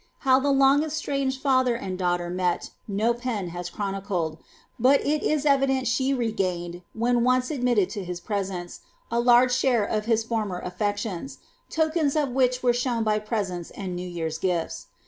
[0.21, 4.39] How tiie long estranged father and daughter met, no pen has chronicled,
[4.79, 8.79] but it is evident she regained, when once admitted to his presence,
[9.11, 11.37] a large sliarc of his former alleclions,
[11.69, 14.87] tokens of which were shown by presents and New year's gifts.